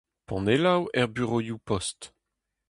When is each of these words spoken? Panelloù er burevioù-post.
Panelloù 0.27 0.81
er 0.99 1.07
burevioù-post. 1.13 1.99